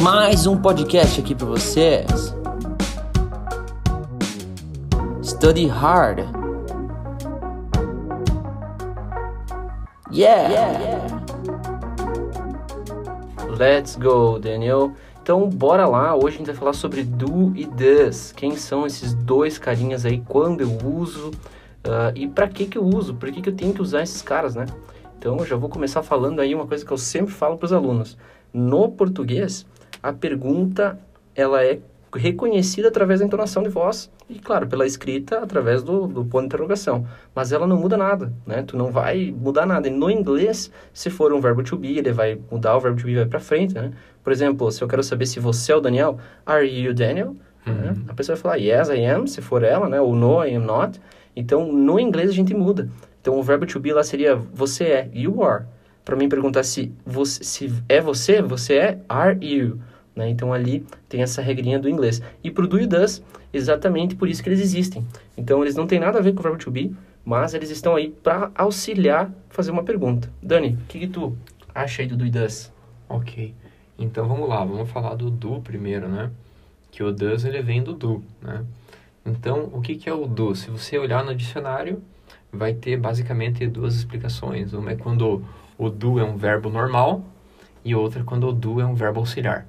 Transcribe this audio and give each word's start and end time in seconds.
mais 0.00 0.46
um 0.46 0.56
podcast 0.56 1.20
aqui 1.20 1.34
para 1.34 1.46
vocês. 1.46 2.32
Study 5.22 5.66
hard. 5.66 6.20
Yeah. 10.12 11.24
Let's 13.58 13.96
go, 13.96 14.38
Daniel. 14.38 14.92
Então, 15.20 15.48
bora 15.48 15.86
lá. 15.86 16.14
Hoje 16.14 16.36
a 16.36 16.38
gente 16.38 16.46
vai 16.46 16.54
falar 16.54 16.72
sobre 16.74 17.02
do 17.02 17.52
e 17.56 17.66
does. 17.66 18.32
Quem 18.32 18.56
são 18.56 18.86
esses 18.86 19.12
dois 19.14 19.58
carinhas 19.58 20.06
aí? 20.06 20.22
Quando 20.28 20.60
eu 20.60 20.78
uso? 20.86 21.30
Uh, 21.84 22.14
e 22.14 22.28
para 22.28 22.46
que 22.46 22.66
que 22.66 22.78
eu 22.78 22.84
uso? 22.84 23.14
Por 23.14 23.32
que 23.32 23.42
que 23.42 23.48
eu 23.48 23.54
tenho 23.56 23.74
que 23.74 23.82
usar 23.82 24.02
esses 24.02 24.22
caras, 24.22 24.54
né? 24.54 24.66
Então, 25.18 25.36
eu 25.38 25.44
já 25.44 25.56
vou 25.56 25.68
começar 25.68 26.04
falando 26.04 26.40
aí 26.40 26.54
uma 26.54 26.66
coisa 26.66 26.84
que 26.84 26.92
eu 26.92 26.98
sempre 26.98 27.34
falo 27.34 27.58
para 27.58 27.66
os 27.66 27.72
alunos. 27.72 28.16
No 28.52 28.88
português, 28.88 29.66
a 30.02 30.12
pergunta 30.12 30.98
ela 31.34 31.64
é 31.64 31.78
reconhecida 32.14 32.88
através 32.88 33.20
da 33.20 33.26
entonação 33.26 33.62
de 33.62 33.68
voz 33.68 34.10
e, 34.28 34.38
claro, 34.38 34.66
pela 34.66 34.86
escrita 34.86 35.38
através 35.38 35.82
do, 35.82 36.06
do 36.06 36.24
ponto 36.24 36.42
de 36.42 36.46
interrogação. 36.46 37.06
Mas 37.34 37.52
ela 37.52 37.66
não 37.66 37.76
muda 37.76 37.96
nada, 37.96 38.32
né? 38.46 38.62
Tu 38.62 38.76
não 38.76 38.90
vai 38.90 39.34
mudar 39.36 39.66
nada. 39.66 39.88
E 39.88 39.90
no 39.90 40.10
inglês, 40.10 40.70
se 40.92 41.10
for 41.10 41.32
um 41.32 41.40
verbo 41.40 41.62
to 41.62 41.76
be, 41.76 41.98
ele 41.98 42.12
vai 42.12 42.38
mudar 42.50 42.76
o 42.76 42.80
verbo 42.80 42.98
to 42.98 43.06
be 43.06 43.14
vai 43.14 43.26
para 43.26 43.40
frente, 43.40 43.74
né? 43.74 43.92
Por 44.22 44.32
exemplo, 44.32 44.70
se 44.70 44.82
eu 44.82 44.88
quero 44.88 45.02
saber 45.02 45.26
se 45.26 45.40
você 45.40 45.72
é 45.72 45.76
o 45.76 45.80
Daniel, 45.80 46.18
are 46.44 46.66
you 46.66 46.94
Daniel? 46.94 47.36
Uhum. 47.66 47.74
Né? 47.74 47.96
A 48.08 48.14
pessoa 48.14 48.36
vai 48.36 48.42
falar 48.42 48.56
yes, 48.56 48.88
I 48.88 49.04
am, 49.04 49.26
se 49.26 49.40
for 49.40 49.62
ela, 49.62 49.88
né? 49.88 50.00
Ou 50.00 50.14
no, 50.14 50.44
I 50.44 50.54
am 50.54 50.64
not. 50.64 51.00
Então, 51.36 51.70
no 51.72 52.00
inglês 52.00 52.30
a 52.30 52.32
gente 52.32 52.54
muda. 52.54 52.88
Então, 53.20 53.38
o 53.38 53.42
verbo 53.42 53.66
to 53.66 53.78
be 53.78 53.92
lá 53.92 54.02
seria 54.02 54.34
você 54.34 54.84
é, 54.84 55.10
you 55.12 55.42
are. 55.42 55.64
Para 56.04 56.16
mim 56.16 56.28
perguntar 56.28 56.62
se, 56.62 56.92
você, 57.04 57.44
se 57.44 57.72
é 57.88 58.00
você, 58.00 58.40
você 58.40 58.74
é, 58.76 58.98
are 59.08 59.38
you. 59.40 59.78
Né? 60.18 60.28
Então 60.30 60.52
ali 60.52 60.84
tem 61.08 61.22
essa 61.22 61.40
regrinha 61.40 61.78
do 61.78 61.88
inglês. 61.88 62.20
E 62.42 62.50
para 62.50 62.64
o 62.64 62.66
do 62.66 62.80
e 62.80 62.88
does, 62.88 63.22
exatamente 63.52 64.16
por 64.16 64.28
isso 64.28 64.42
que 64.42 64.48
eles 64.48 64.60
existem. 64.60 65.06
Então 65.36 65.62
eles 65.62 65.76
não 65.76 65.86
têm 65.86 66.00
nada 66.00 66.18
a 66.18 66.20
ver 66.20 66.34
com 66.34 66.40
o 66.40 66.42
verbo 66.42 66.58
to 66.58 66.72
be, 66.72 66.92
mas 67.24 67.54
eles 67.54 67.70
estão 67.70 67.94
aí 67.94 68.10
para 68.10 68.50
auxiliar 68.56 69.30
fazer 69.48 69.70
uma 69.70 69.84
pergunta. 69.84 70.28
Dani, 70.42 70.70
o 70.70 70.86
que, 70.88 70.98
que, 70.98 71.06
tu 71.06 71.36
acha 71.72 72.02
aí 72.02 72.08
do 72.08 72.16
do 72.16 72.26
e 72.26 72.30
does? 72.30 72.72
Ok, 73.08 73.54
então 73.96 74.26
vamos 74.26 74.48
lá, 74.48 74.64
vamos 74.64 74.90
falar 74.90 75.14
do 75.14 75.30
do 75.30 75.60
primeiro, 75.60 76.08
né? 76.08 76.32
Que 76.90 77.04
o 77.04 77.12
does 77.12 77.44
ele 77.44 77.62
vem 77.62 77.80
do 77.80 77.92
do, 77.92 78.20
né? 78.42 78.64
Então, 79.24 79.70
o 79.72 79.80
que, 79.80 79.94
que 79.94 80.08
é 80.08 80.12
o 80.12 80.26
do? 80.26 80.52
Se 80.56 80.68
você 80.68 80.98
olhar 80.98 81.24
no 81.24 81.32
dicionário, 81.32 82.02
vai 82.52 82.74
ter 82.74 82.96
basicamente 82.96 83.64
duas 83.68 83.94
explicações. 83.94 84.72
Uma 84.72 84.92
é 84.92 84.96
quando 84.96 85.44
o 85.76 85.88
do 85.88 86.18
é 86.18 86.24
um 86.24 86.36
verbo 86.36 86.70
normal 86.70 87.22
e 87.84 87.94
outra 87.94 88.24
quando 88.24 88.48
o 88.48 88.52
do 88.52 88.80
é 88.80 88.86
um 88.86 88.94
verbo 88.94 89.20
auxiliar. 89.20 89.66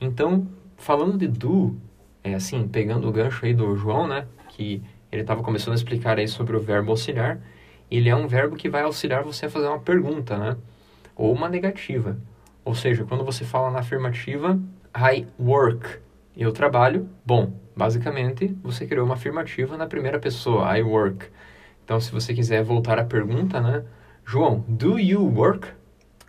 Então, 0.00 0.46
falando 0.76 1.18
de 1.18 1.26
do, 1.26 1.76
é 2.22 2.34
assim, 2.34 2.68
pegando 2.68 3.08
o 3.08 3.12
gancho 3.12 3.44
aí 3.44 3.52
do 3.52 3.76
João, 3.76 4.06
né, 4.06 4.26
que 4.48 4.82
ele 5.10 5.22
estava 5.22 5.42
começando 5.42 5.72
a 5.72 5.76
explicar 5.76 6.18
aí 6.18 6.28
sobre 6.28 6.56
o 6.56 6.60
verbo 6.60 6.90
auxiliar, 6.90 7.40
ele 7.90 8.08
é 8.08 8.14
um 8.14 8.28
verbo 8.28 8.56
que 8.56 8.68
vai 8.68 8.82
auxiliar 8.82 9.22
você 9.24 9.46
a 9.46 9.50
fazer 9.50 9.66
uma 9.66 9.80
pergunta, 9.80 10.36
né, 10.38 10.56
ou 11.16 11.32
uma 11.32 11.48
negativa. 11.48 12.16
Ou 12.64 12.74
seja, 12.74 13.04
quando 13.04 13.24
você 13.24 13.44
fala 13.44 13.70
na 13.70 13.80
afirmativa, 13.80 14.60
I 14.94 15.26
work, 15.40 15.98
eu 16.36 16.52
trabalho, 16.52 17.08
bom, 17.24 17.52
basicamente 17.74 18.56
você 18.62 18.86
criou 18.86 19.04
uma 19.04 19.14
afirmativa 19.14 19.76
na 19.76 19.86
primeira 19.86 20.18
pessoa, 20.18 20.76
I 20.76 20.82
work. 20.82 21.26
Então, 21.84 21.98
se 22.00 22.12
você 22.12 22.34
quiser 22.34 22.62
voltar 22.62 22.98
à 22.98 23.04
pergunta, 23.04 23.60
né, 23.60 23.84
João, 24.24 24.64
do 24.68 24.98
you 24.98 25.24
work? 25.24 25.68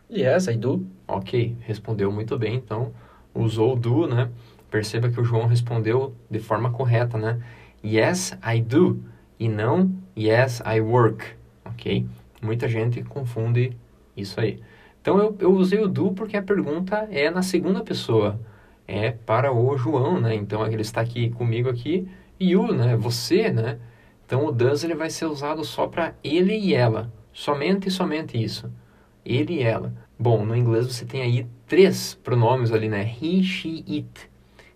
Yes, 0.09 0.47
I 0.47 0.55
do. 0.55 0.87
Ok, 1.07 1.57
respondeu 1.61 2.11
muito 2.11 2.37
bem, 2.37 2.55
então 2.55 2.93
usou 3.33 3.75
do, 3.75 4.08
né? 4.08 4.30
Perceba 4.69 5.09
que 5.09 5.19
o 5.19 5.23
João 5.23 5.47
respondeu 5.47 6.13
de 6.30 6.39
forma 6.39 6.72
correta, 6.72 7.17
né? 7.17 7.41
Yes, 7.83 8.38
I 8.44 8.61
do. 8.61 9.03
E 9.39 9.47
não 9.47 9.91
yes, 10.17 10.61
I 10.65 10.81
work. 10.81 11.26
Ok? 11.65 12.05
Muita 12.42 12.67
gente 12.67 13.02
confunde 13.03 13.76
isso 14.15 14.39
aí. 14.39 14.59
Então 15.02 15.17
eu, 15.17 15.36
eu 15.39 15.53
usei 15.53 15.80
o 15.80 15.87
do 15.87 16.11
porque 16.11 16.37
a 16.37 16.43
pergunta 16.43 17.08
é 17.09 17.30
na 17.30 17.42
segunda 17.42 17.81
pessoa. 17.81 18.39
É 18.87 19.11
para 19.11 19.53
o 19.53 19.77
João, 19.77 20.20
né? 20.20 20.36
Então 20.36 20.65
ele 20.67 20.82
está 20.82 21.02
aqui 21.02 21.30
comigo 21.30 21.70
aqui. 21.70 22.08
O, 22.39 22.71
né? 22.73 22.95
Você, 22.95 23.52
né? 23.52 23.80
Então 24.26 24.45
o 24.45 24.52
does 24.52 24.83
ele 24.83 24.95
vai 24.95 25.09
ser 25.09 25.26
usado 25.26 25.64
só 25.64 25.87
para 25.87 26.14
ele 26.23 26.55
e 26.58 26.73
ela. 26.73 27.11
Somente 27.32 27.87
e 27.87 27.92
somente 27.92 28.42
isso. 28.42 28.71
Ele 29.26 29.55
e 29.55 29.64
ela. 29.64 29.93
Bom, 30.21 30.45
no 30.45 30.53
inglês 30.53 30.85
você 30.87 31.05
tem 31.05 31.21
aí 31.21 31.47
três 31.65 32.13
pronomes 32.13 32.73
ali, 32.73 32.89
né? 32.89 33.03
He, 33.03 33.41
she, 33.41 33.85
it. 33.87 34.30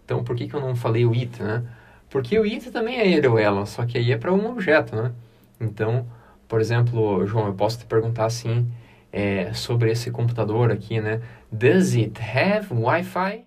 Então, 0.05 0.23
por 0.23 0.37
que, 0.37 0.47
que 0.47 0.53
eu 0.53 0.61
não 0.61 0.73
falei 0.73 1.05
o 1.05 1.11
it, 1.11 1.43
né? 1.43 1.63
Porque 2.09 2.39
o 2.39 2.43
it 2.43 2.71
também 2.71 2.97
é 2.97 3.11
ele 3.11 3.27
ou 3.27 3.37
ela, 3.37 3.65
só 3.65 3.85
que 3.85 3.97
aí 3.97 4.13
é 4.13 4.17
para 4.17 4.31
um 4.31 4.49
objeto, 4.49 4.95
né? 4.95 5.11
Então, 5.59 6.07
por 6.47 6.61
exemplo, 6.61 7.25
João, 7.25 7.47
eu 7.47 7.53
posso 7.53 7.79
te 7.79 7.85
perguntar 7.85 8.25
assim 8.25 8.71
é, 9.11 9.51
sobre 9.53 9.91
esse 9.91 10.09
computador 10.11 10.71
aqui, 10.71 11.01
né? 11.01 11.21
Does 11.51 11.93
it 11.93 12.17
have 12.21 12.67
Wi-Fi? 12.71 13.45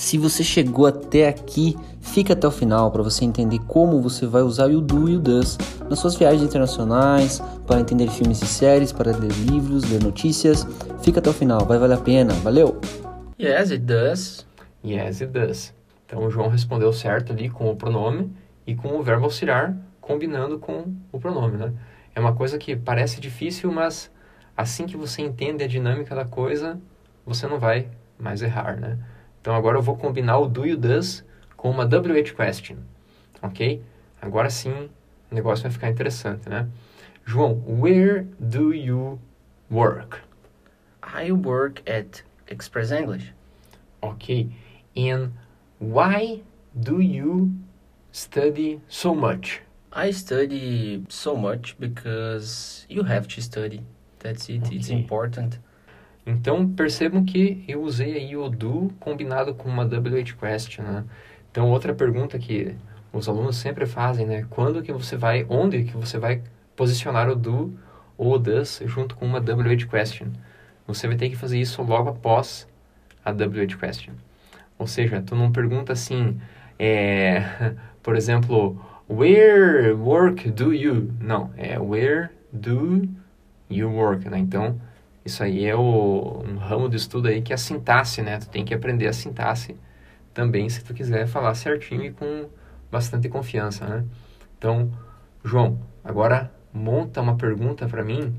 Se 0.00 0.16
você 0.16 0.42
chegou 0.42 0.86
até 0.86 1.28
aqui, 1.28 1.76
fica 2.00 2.32
até 2.32 2.48
o 2.48 2.50
final 2.50 2.90
para 2.90 3.02
você 3.02 3.22
entender 3.22 3.58
como 3.66 4.00
você 4.00 4.26
vai 4.26 4.40
usar 4.40 4.70
o 4.70 4.80
do 4.80 5.10
e 5.10 5.16
o 5.16 5.20
does 5.20 5.58
nas 5.90 5.98
suas 5.98 6.16
viagens 6.16 6.42
internacionais, 6.42 7.38
para 7.66 7.80
entender 7.80 8.08
filmes 8.08 8.40
e 8.40 8.46
séries, 8.46 8.92
para 8.92 9.14
ler 9.14 9.30
livros, 9.30 9.90
ler 9.90 10.02
notícias. 10.02 10.66
Fica 11.02 11.20
até 11.20 11.28
o 11.28 11.34
final, 11.34 11.66
vai 11.66 11.78
valer 11.78 11.98
a 11.98 12.00
pena. 12.00 12.32
Valeu! 12.32 12.80
Yes, 13.38 13.70
it 13.70 13.84
does. 13.84 14.46
Yes, 14.82 15.20
it 15.20 15.38
does. 15.38 15.74
Então 16.06 16.24
o 16.24 16.30
João 16.30 16.48
respondeu 16.48 16.94
certo 16.94 17.34
ali 17.34 17.50
com 17.50 17.70
o 17.70 17.76
pronome 17.76 18.32
e 18.66 18.74
com 18.74 18.98
o 18.98 19.02
verbo 19.02 19.26
auxiliar 19.26 19.76
combinando 20.00 20.58
com 20.58 20.94
o 21.12 21.20
pronome, 21.20 21.58
né? 21.58 21.74
É 22.14 22.20
uma 22.20 22.34
coisa 22.34 22.56
que 22.56 22.74
parece 22.74 23.20
difícil, 23.20 23.70
mas 23.70 24.10
assim 24.56 24.86
que 24.86 24.96
você 24.96 25.20
entende 25.20 25.62
a 25.62 25.68
dinâmica 25.68 26.14
da 26.14 26.24
coisa, 26.24 26.80
você 27.26 27.46
não 27.46 27.58
vai 27.58 27.88
mais 28.18 28.40
errar, 28.40 28.80
né? 28.80 28.98
Então 29.40 29.54
agora 29.54 29.78
eu 29.78 29.82
vou 29.82 29.96
combinar 29.96 30.38
o 30.38 30.46
do 30.46 30.66
e 30.66 30.72
o 30.72 30.76
does 30.76 31.24
com 31.56 31.70
uma 31.70 31.84
WH 31.84 32.34
question, 32.36 32.76
ok? 33.42 33.82
Agora 34.20 34.50
sim 34.50 34.90
o 35.30 35.34
negócio 35.34 35.62
vai 35.62 35.72
ficar 35.72 35.88
interessante, 35.88 36.48
né? 36.48 36.68
João, 37.24 37.62
where 37.66 38.26
do 38.38 38.72
you 38.72 39.18
work? 39.70 40.18
I 41.02 41.32
work 41.32 41.82
at 41.90 42.22
Express 42.48 42.90
English. 42.90 43.32
Ok. 44.02 44.50
And 44.96 45.30
why 45.78 46.42
do 46.74 47.00
you 47.00 47.52
study 48.12 48.80
so 48.88 49.14
much? 49.14 49.62
I 49.92 50.12
study 50.12 51.04
so 51.08 51.36
much 51.36 51.76
because 51.78 52.86
you 52.88 53.04
have 53.04 53.26
to 53.28 53.40
study. 53.40 53.82
That's 54.18 54.48
it. 54.48 54.66
Okay. 54.66 54.76
It's 54.76 54.90
important. 54.90 55.58
Então, 56.30 56.68
percebam 56.68 57.24
que 57.24 57.64
eu 57.66 57.82
usei 57.82 58.14
aí 58.16 58.36
o 58.36 58.48
do 58.48 58.92
combinado 59.00 59.54
com 59.54 59.68
uma 59.68 59.84
WH 59.84 60.36
question, 60.38 60.84
né? 60.84 61.04
Então, 61.50 61.68
outra 61.68 61.92
pergunta 61.94 62.38
que 62.38 62.74
os 63.12 63.28
alunos 63.28 63.56
sempre 63.56 63.86
fazem, 63.86 64.26
né? 64.26 64.46
Quando 64.50 64.82
que 64.82 64.92
você 64.92 65.16
vai, 65.16 65.44
onde 65.48 65.84
que 65.84 65.96
você 65.96 66.18
vai 66.18 66.42
posicionar 66.76 67.28
o 67.28 67.34
do 67.34 67.74
ou 68.16 68.34
o 68.34 68.38
does 68.38 68.80
junto 68.86 69.16
com 69.16 69.26
uma 69.26 69.40
WH 69.40 69.86
question? 69.90 70.28
Você 70.86 71.08
vai 71.08 71.16
ter 71.16 71.28
que 71.28 71.36
fazer 71.36 71.58
isso 71.60 71.82
logo 71.82 72.08
após 72.08 72.68
a 73.24 73.30
WH 73.30 73.76
question. 73.78 74.14
Ou 74.78 74.86
seja, 74.86 75.20
tu 75.22 75.34
não 75.34 75.52
pergunta 75.52 75.92
assim, 75.92 76.40
é, 76.78 77.74
por 78.02 78.16
exemplo, 78.16 78.80
where 79.08 79.92
work 79.92 80.50
do 80.50 80.72
you? 80.72 81.12
Não, 81.20 81.50
é 81.56 81.78
where 81.78 82.30
do 82.52 83.02
you 83.68 83.90
work, 83.90 84.28
né? 84.28 84.38
Então, 84.38 84.80
isso 85.24 85.42
aí 85.42 85.64
é 85.64 85.74
o, 85.76 86.42
um 86.46 86.56
ramo 86.56 86.88
de 86.88 86.96
estudo 86.96 87.28
aí 87.28 87.42
que 87.42 87.52
é 87.52 87.54
a 87.54 87.58
sintaxe, 87.58 88.22
né? 88.22 88.38
Tu 88.38 88.48
tem 88.48 88.64
que 88.64 88.74
aprender 88.74 89.06
a 89.06 89.12
sintaxe 89.12 89.76
também 90.32 90.68
se 90.68 90.82
tu 90.82 90.94
quiser 90.94 91.26
falar 91.26 91.54
certinho 91.54 92.04
e 92.04 92.12
com 92.12 92.48
bastante 92.90 93.28
confiança, 93.28 93.86
né? 93.86 94.04
Então, 94.58 94.90
João, 95.44 95.78
agora 96.04 96.50
monta 96.72 97.20
uma 97.20 97.36
pergunta 97.36 97.88
para 97.88 98.04
mim 98.04 98.34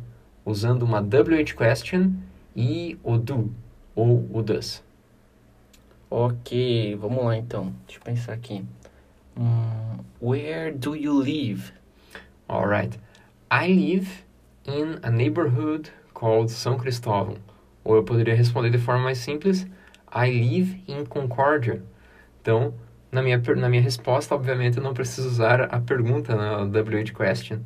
usando 0.45 0.83
uma 0.83 0.99
WH 0.99 1.53
question 1.55 2.13
e 2.55 2.99
o 3.03 3.17
do 3.17 3.53
ou 3.95 4.27
o 4.31 4.41
does. 4.41 4.83
Ok, 6.09 6.95
vamos 6.95 7.23
lá 7.23 7.37
então. 7.37 7.73
Deixa 7.85 7.99
eu 7.99 8.03
pensar 8.03 8.33
aqui. 8.33 8.65
Um, 9.37 10.03
where 10.21 10.71
do 10.71 10.95
you 10.95 11.13
live? 11.13 11.71
Alright. 12.49 12.99
I 13.49 13.67
live 13.67 14.09
in 14.65 14.99
a 15.03 15.09
neighborhood 15.09 15.91
called 16.21 16.51
São 16.51 16.77
Cristóvão. 16.77 17.37
Ou 17.83 17.95
eu 17.95 18.03
poderia 18.03 18.35
responder 18.35 18.69
de 18.69 18.77
forma 18.77 19.05
mais 19.05 19.17
simples, 19.17 19.63
I 20.13 20.29
live 20.29 20.83
in 20.87 21.03
Concordia. 21.03 21.83
Então, 22.39 22.75
na 23.11 23.23
minha, 23.23 23.41
na 23.57 23.67
minha 23.67 23.81
resposta, 23.81 24.35
obviamente, 24.35 24.77
eu 24.77 24.83
não 24.83 24.93
preciso 24.93 25.27
usar 25.27 25.63
a 25.63 25.79
pergunta, 25.81 26.35
né, 26.35 26.79
WH 26.79 27.11
question. 27.11 27.61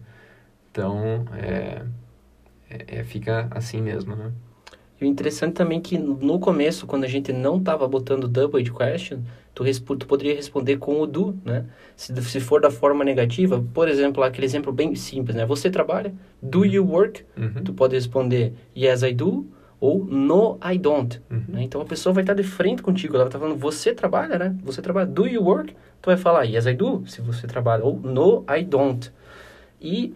Então, 0.71 1.25
é, 1.33 1.85
é, 2.69 2.99
é, 2.99 3.03
fica 3.03 3.49
assim 3.51 3.81
mesmo, 3.81 4.15
né? 4.15 4.31
E 4.99 5.05
o 5.05 5.07
interessante 5.07 5.53
também 5.53 5.79
é 5.79 5.81
que 5.81 5.97
no 5.97 6.39
começo, 6.39 6.87
quando 6.87 7.03
a 7.03 7.07
gente 7.07 7.33
não 7.33 7.57
estava 7.57 7.87
botando 7.87 8.27
double 8.27 8.63
question, 8.69 9.19
tu, 9.53 9.63
tu 9.97 10.07
poderia 10.07 10.35
responder 10.35 10.77
com 10.77 11.01
o 11.01 11.05
do, 11.05 11.37
né? 11.43 11.65
Se, 11.95 12.15
se 12.23 12.39
for 12.39 12.61
da 12.61 12.71
forma 12.71 13.03
negativa, 13.03 13.63
por 13.73 13.87
exemplo, 13.87 14.23
aquele 14.23 14.45
exemplo 14.45 14.71
bem 14.71 14.95
simples, 14.95 15.35
né? 15.35 15.45
Você 15.45 15.69
trabalha? 15.69 16.13
Do 16.41 16.65
you 16.65 16.85
work? 16.85 17.25
Uhum. 17.37 17.63
Tu 17.63 17.73
pode 17.73 17.95
responder 17.95 18.53
yes, 18.75 19.01
I 19.01 19.13
do 19.13 19.45
ou 19.79 20.03
no, 20.05 20.57
I 20.63 20.77
don't. 20.77 21.21
Uhum. 21.29 21.43
Né? 21.49 21.63
Então 21.63 21.81
a 21.81 21.85
pessoa 21.85 22.13
vai 22.13 22.23
estar 22.23 22.33
de 22.33 22.43
frente 22.43 22.81
contigo, 22.81 23.15
ela 23.15 23.25
vai 23.25 23.29
estar 23.29 23.39
falando 23.39 23.57
você 23.57 23.93
trabalha, 23.93 24.39
né? 24.39 24.55
Você 24.63 24.81
trabalha, 24.81 25.05
do 25.05 25.27
you 25.27 25.43
work? 25.43 25.75
Tu 26.01 26.07
vai 26.07 26.17
falar 26.17 26.43
yes, 26.43 26.65
I 26.65 26.73
do, 26.73 27.03
se 27.05 27.21
você 27.21 27.47
trabalha, 27.47 27.83
ou 27.83 27.99
no, 27.99 28.45
I 28.49 28.63
don't. 28.63 29.11
E 29.81 30.13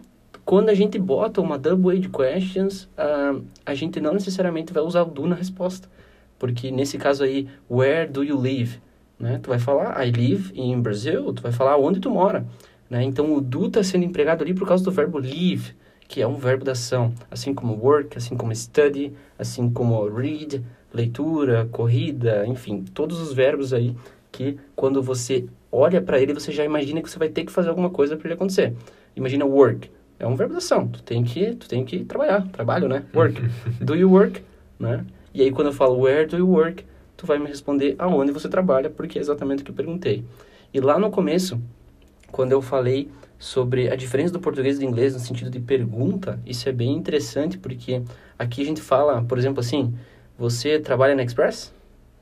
quando 0.50 0.68
a 0.68 0.74
gente 0.74 0.98
bota 0.98 1.40
uma 1.40 1.56
double 1.56 1.96
age 1.96 2.08
questions, 2.08 2.88
uh, 2.98 3.40
a 3.64 3.72
gente 3.72 4.00
não 4.00 4.12
necessariamente 4.12 4.72
vai 4.72 4.82
usar 4.82 5.02
o 5.02 5.04
do 5.04 5.24
na 5.24 5.36
resposta. 5.36 5.88
Porque 6.40 6.72
nesse 6.72 6.98
caso 6.98 7.22
aí, 7.22 7.46
where 7.70 8.10
do 8.10 8.24
you 8.24 8.36
live? 8.36 8.80
Né? 9.16 9.38
Tu 9.40 9.48
vai 9.48 9.60
falar 9.60 10.04
I 10.04 10.10
live 10.10 10.50
in 10.56 10.80
Brazil, 10.80 11.32
tu 11.32 11.40
vai 11.40 11.52
falar 11.52 11.76
onde 11.76 12.00
tu 12.00 12.10
mora. 12.10 12.44
Né? 12.90 13.04
Então 13.04 13.32
o 13.32 13.40
do 13.40 13.68
está 13.68 13.80
sendo 13.84 14.04
empregado 14.04 14.42
ali 14.42 14.52
por 14.52 14.66
causa 14.66 14.82
do 14.82 14.90
verbo 14.90 15.20
live, 15.20 15.72
que 16.08 16.20
é 16.20 16.26
um 16.26 16.34
verbo 16.34 16.64
da 16.64 16.72
ação, 16.72 17.14
assim 17.30 17.54
como 17.54 17.72
work, 17.74 18.18
assim 18.18 18.36
como 18.36 18.52
study, 18.52 19.12
assim 19.38 19.70
como 19.70 20.04
read, 20.08 20.64
leitura, 20.92 21.68
corrida, 21.70 22.44
enfim, 22.44 22.82
todos 22.92 23.20
os 23.20 23.32
verbos 23.32 23.72
aí 23.72 23.94
que 24.32 24.58
quando 24.74 25.00
você 25.00 25.46
olha 25.70 26.02
para 26.02 26.20
ele, 26.20 26.34
você 26.34 26.50
já 26.50 26.64
imagina 26.64 27.00
que 27.00 27.08
você 27.08 27.20
vai 27.20 27.28
ter 27.28 27.44
que 27.44 27.52
fazer 27.52 27.68
alguma 27.68 27.90
coisa 27.90 28.16
para 28.16 28.26
ele 28.26 28.34
acontecer. 28.34 28.74
Imagina 29.14 29.44
work, 29.44 29.88
é 30.20 30.26
um 30.26 30.36
verbo 30.36 30.52
da 30.52 30.58
ação, 30.58 30.86
tu 30.86 31.02
tem 31.02 31.24
que, 31.24 31.54
tu 31.56 31.66
tem 31.66 31.84
que 31.84 32.04
trabalhar, 32.04 32.46
trabalho, 32.52 32.88
né? 32.88 33.04
Work. 33.14 33.42
do 33.80 33.96
you 33.96 34.10
work, 34.10 34.42
né? 34.78 35.04
E 35.34 35.42
aí 35.42 35.50
quando 35.50 35.68
eu 35.68 35.72
falo 35.72 35.98
where 35.98 36.26
do 36.26 36.36
you 36.36 36.48
work, 36.48 36.84
tu 37.16 37.26
vai 37.26 37.38
me 37.38 37.46
responder 37.46 37.96
aonde 37.98 38.30
você 38.30 38.48
trabalha, 38.48 38.90
porque 38.90 39.18
é 39.18 39.22
exatamente 39.22 39.62
o 39.62 39.64
que 39.64 39.70
eu 39.70 39.74
perguntei. 39.74 40.22
E 40.72 40.80
lá 40.80 40.98
no 40.98 41.10
começo, 41.10 41.60
quando 42.30 42.52
eu 42.52 42.60
falei 42.62 43.08
sobre 43.38 43.90
a 43.90 43.96
diferença 43.96 44.32
do 44.32 44.38
português 44.38 44.76
e 44.76 44.80
do 44.80 44.84
inglês 44.84 45.14
no 45.14 45.20
sentido 45.20 45.50
de 45.50 45.58
pergunta, 45.58 46.38
isso 46.46 46.68
é 46.68 46.72
bem 46.72 46.92
interessante 46.92 47.56
porque 47.56 48.02
aqui 48.38 48.60
a 48.60 48.64
gente 48.64 48.82
fala, 48.82 49.22
por 49.22 49.38
exemplo, 49.38 49.60
assim, 49.60 49.94
você 50.38 50.78
trabalha 50.78 51.14
na 51.14 51.22
Express? 51.22 51.72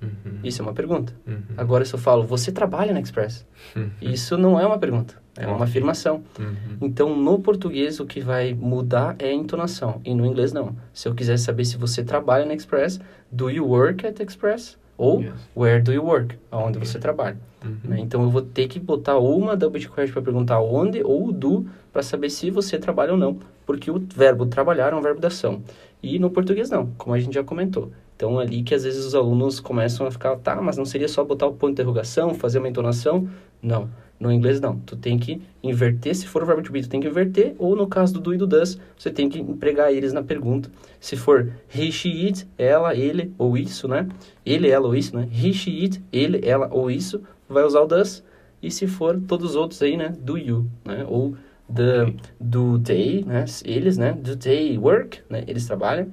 Uhum. 0.01 0.39
Isso 0.45 0.63
é 0.63 0.65
uma 0.65 0.73
pergunta. 0.73 1.13
Uhum. 1.27 1.41
Agora, 1.57 1.85
se 1.85 1.95
eu 1.95 1.99
falo, 1.99 2.25
você 2.25 2.53
trabalha 2.53 2.93
na 2.93 3.01
Express? 3.01 3.45
Uhum. 3.75 3.91
Isso 4.01 4.37
não 4.39 4.59
é 4.59 4.67
uma 4.67 4.79
pergunta, 4.79 5.15
é 5.37 5.47
uma 5.47 5.65
afirmação. 5.65 6.23
Uhum. 6.39 6.77
Então, 6.81 7.17
no 7.17 7.39
português, 7.41 7.99
o 8.01 8.07
que 8.07 8.21
vai 8.21 8.55
mudar 8.55 9.17
é 9.19 9.29
a 9.29 9.33
entonação, 9.33 10.01
e 10.05 10.15
no 10.15 10.25
inglês, 10.25 10.53
não. 10.53 10.77
Se 10.93 11.09
eu 11.09 11.15
quiser 11.15 11.37
saber 11.39 11.65
se 11.65 11.77
você 11.77 12.05
trabalha 12.05 12.45
na 12.45 12.55
Express, 12.55 13.01
do 13.31 13.51
you 13.51 13.67
work 13.67 14.07
at 14.07 14.21
Express? 14.21 14.79
Ou 14.97 15.23
Yes. 15.23 15.33
where 15.57 15.81
do 15.81 15.93
you 15.93 16.05
work? 16.05 16.37
Aonde 16.51 16.77
você 16.79 16.99
trabalha. 16.99 17.37
Uhum. 17.65 17.77
Né? 17.85 18.01
Então, 18.01 18.23
eu 18.23 18.31
vou 18.31 18.43
ter 18.43 18.67
que 18.67 18.81
botar 18.81 19.19
uma 19.19 19.57
double 19.57 19.81
question 19.81 20.13
para 20.13 20.23
perguntar 20.23 20.61
onde, 20.61 21.03
ou 21.05 21.31
do, 21.33 21.67
para 21.93 22.03
saber 22.03 22.31
se 22.31 22.51
você 22.51 22.79
trabalha 22.79 23.13
ou 23.13 23.19
não. 23.19 23.39
Porque 23.65 23.91
o 23.93 23.99
verbo 23.99 24.47
trabalhar 24.47 24.93
é 24.93 24.97
um 24.97 25.01
verbo 25.01 25.21
da 25.21 25.29
ação. 25.29 25.63
E 26.03 26.19
no 26.19 26.31
português, 26.31 26.71
não, 26.71 26.87
como 26.99 27.15
a 27.15 27.19
gente 27.21 27.35
já 27.35 27.45
comentou. 27.45 27.93
Então, 28.19 28.37
ali 28.37 28.65
que 28.65 28.75
às 28.75 28.83
vezes 28.83 29.05
os 29.05 29.15
alunos 29.15 29.61
começam 29.61 30.05
a 30.05 30.11
ficar, 30.11 30.35
tá, 30.39 30.61
mas 30.61 30.77
não 30.77 30.85
seria 30.85 31.07
só 31.07 31.23
botar 31.23 31.47
o 31.47 31.53
ponto 31.53 31.67
de 31.67 31.73
interrogação, 31.75 32.35
fazer 32.35 32.59
uma 32.59 32.69
entonação? 32.69 33.29
Não. 33.63 33.89
No 34.19 34.33
inglês, 34.33 34.61
não. 34.61 34.77
Tu 34.81 34.97
tem 34.97 35.17
que 35.17 35.41
inverter, 35.63 36.17
se 36.17 36.27
for 36.27 36.43
o 36.43 36.47
verbo 36.47 36.61
to 36.61 36.73
be, 36.73 36.83
tu 36.83 36.89
tem 36.89 37.01
que 37.01 37.07
inverter, 37.07 37.55
ou 37.61 37.77
no 37.77 37.87
caso 37.87 38.15
do 38.15 38.21
do 38.21 38.35
e 38.35 38.37
do 38.37 38.45
does, 38.45 38.77
você 38.99 39.09
tem 39.09 39.29
que 39.29 39.39
empregar 39.39 39.93
eles 39.93 40.13
na 40.13 40.21
pergunta. 40.21 40.69
Se 40.99 41.17
for 41.17 41.53
he, 41.73 41.93
she, 41.93 42.27
it, 42.27 42.45
ela, 42.59 42.93
ele, 42.93 43.33
ou 43.39 43.57
isso, 43.57 43.87
né? 43.87 44.09
Ele, 44.45 44.69
ela, 44.69 44.89
ou 44.89 44.97
isso, 44.97 45.15
né? 45.17 45.29
He, 45.33 45.53
she, 45.53 45.85
it, 45.85 46.03
ele, 46.13 46.41
ela, 46.43 46.69
ou 46.73 46.91
isso, 46.91 47.23
vai 47.49 47.63
usar 47.63 47.83
o 47.83 47.87
does. 47.87 48.25
E 48.61 48.69
se 48.69 48.89
for 48.89 49.17
todos 49.29 49.51
os 49.51 49.55
outros 49.55 49.81
aí, 49.81 49.97
né? 49.97 50.13
Do 50.21 50.37
you, 50.37 50.67
né? 50.85 51.07
Ou 51.09 51.37
the, 51.73 52.13
do 52.41 52.81
they, 52.81 53.23
né? 53.25 53.45
Eles, 53.65 53.97
né? 53.97 54.13
Do 54.13 54.37
they 54.37 54.77
work, 54.77 55.21
né? 55.31 55.45
Eles 55.47 55.67
trabalham. 55.67 56.13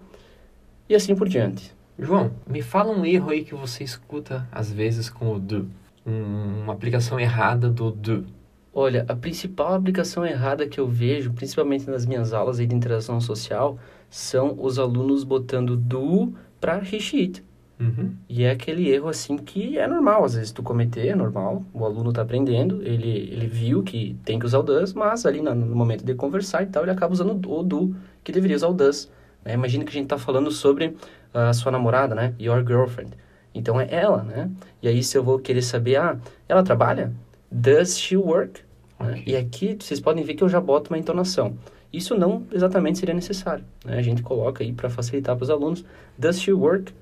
E 0.88 0.94
assim 0.94 1.16
por 1.16 1.28
diante. 1.28 1.74
João, 1.98 2.32
me 2.48 2.62
fala 2.62 2.92
um 2.92 3.06
erro 3.06 3.30
aí 3.30 3.44
que 3.44 3.56
você 3.56 3.84
escuta 3.84 4.48
às 4.52 4.72
vezes 4.72 5.10
com 5.10 5.34
o 5.34 5.40
do. 5.40 5.70
Um- 6.06 6.64
uma 6.64 6.74
aplicação 6.74 7.20
errada 7.20 7.70
do 7.70 7.92
do. 7.92 8.26
Olha, 8.74 9.06
a 9.08 9.16
principal 9.16 9.74
aplicação 9.74 10.26
errada 10.26 10.68
que 10.68 10.80
eu 10.80 10.88
vejo, 10.88 11.32
principalmente 11.32 11.90
nas 11.90 12.06
minhas 12.06 12.34
aulas 12.34 12.60
aí 12.60 12.68
de 12.68 12.76
interação 12.76 13.22
social, 13.22 13.80
são 14.10 14.56
os 14.60 14.78
alunos 14.78 15.24
botando 15.24 15.78
do 15.78 16.34
para 16.60 16.80
he, 16.84 17.00
she. 17.00 17.32
Uhum. 17.80 18.14
E 18.30 18.44
é 18.44 18.52
aquele 18.52 18.90
erro 18.90 19.08
assim 19.10 19.38
que 19.38 19.78
é 19.78 19.88
normal, 19.88 20.24
às 20.26 20.36
vezes 20.36 20.52
tu 20.52 20.62
cometer, 20.62 21.08
é 21.08 21.16
normal. 21.16 21.64
O 21.74 21.86
aluno 21.86 22.12
tá 22.12 22.22
aprendendo, 22.22 22.82
ele, 22.84 23.10
ele 23.32 23.48
viu 23.48 23.82
que 23.84 24.16
tem 24.26 24.38
que 24.40 24.46
usar 24.46 24.60
o 24.60 24.64
does, 24.64 24.94
mas 24.94 25.26
ali 25.26 25.42
na- 25.42 25.56
no 25.56 25.76
momento 25.76 26.04
de 26.06 26.14
conversar 26.14 26.64
e 26.64 26.68
tal, 26.68 26.84
ele 26.84 26.92
acaba 26.92 27.14
usando 27.14 27.32
o 27.50 27.64
do, 27.64 27.96
que 28.24 28.32
deveria 28.32 28.56
usar 28.58 28.68
o 28.68 28.74
does. 28.74 29.10
né? 29.44 29.54
Imagina 29.54 29.84
que 29.84 29.90
a 29.90 29.94
gente 29.94 30.08
tá 30.08 30.18
falando 30.18 30.50
sobre 30.52 30.96
a 31.36 31.54
sua 31.54 31.72
namorada, 31.72 32.16
né? 32.16 32.34
Your 32.40 32.66
girlfriend. 32.66 33.12
Então 33.54 33.80
é 33.80 33.88
ela, 33.90 34.24
né? 34.24 34.50
E 34.82 34.88
aí 34.88 35.04
se 35.04 35.18
eu 35.18 35.24
vou 35.24 35.40
querer 35.40 35.62
saber, 35.62 35.98
ah, 35.98 36.18
ela 36.48 36.64
trabalha? 36.64 37.12
Does 37.52 37.98
she 37.98 38.18
work? 38.18 38.62
Né? 39.00 39.12
Ok. 39.12 39.24
E 39.28 39.36
aqui 39.36 39.78
vocês 39.80 40.00
podem 40.00 40.24
ver 40.24 40.34
que 40.34 40.44
eu 40.44 40.50
já 40.50 40.60
boto 40.60 40.92
uma 40.92 40.98
entonação. 40.98 41.58
Isso 41.92 42.18
não 42.18 42.46
exatamente 42.52 43.00
seria 43.00 43.16
necessário. 43.16 43.64
Né? 43.86 43.98
A 43.98 44.02
gente 44.02 44.22
coloca 44.22 44.64
aí 44.64 44.74
para 44.74 44.90
facilitar 44.90 45.36
para 45.36 45.44
os 45.44 45.50
alunos. 45.50 45.86
Does 46.18 46.42
she 46.42 46.52
work? 46.52 46.94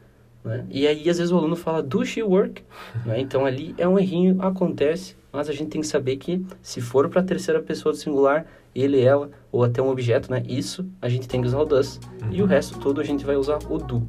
Né? 0.43 0.65
E 0.69 0.85
aí, 0.85 1.09
às 1.09 1.17
vezes, 1.17 1.31
o 1.31 1.37
aluno 1.37 1.55
fala, 1.55 1.81
do 1.81 2.05
she 2.05 2.21
work? 2.21 2.63
né? 3.05 3.19
Então, 3.19 3.45
ali 3.45 3.73
é 3.77 3.87
um 3.87 3.97
errinho, 3.97 4.41
acontece, 4.41 5.15
mas 5.33 5.49
a 5.49 5.53
gente 5.53 5.69
tem 5.69 5.81
que 5.81 5.87
saber 5.87 6.17
que, 6.17 6.45
se 6.61 6.79
for 6.79 7.09
para 7.09 7.21
a 7.21 7.23
terceira 7.23 7.59
pessoa 7.59 7.91
do 7.91 7.97
singular, 7.97 8.45
ele, 8.75 9.01
ela, 9.01 9.31
ou 9.51 9.63
até 9.63 9.81
um 9.81 9.89
objeto, 9.89 10.31
né? 10.31 10.43
Isso, 10.47 10.85
a 11.01 11.09
gente 11.09 11.27
tem 11.27 11.41
que 11.41 11.47
usar 11.47 11.59
o 11.59 11.65
does. 11.65 11.99
E 12.31 12.41
o 12.41 12.45
resto 12.45 12.79
todo 12.79 13.01
a 13.01 13.03
gente 13.03 13.25
vai 13.25 13.35
usar 13.35 13.57
o 13.67 13.79
do. 13.79 14.07